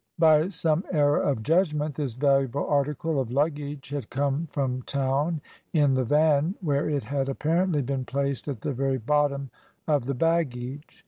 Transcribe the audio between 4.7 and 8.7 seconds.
town in the van, where it had apparently been placed at